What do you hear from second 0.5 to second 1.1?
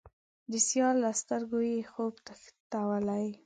د سیال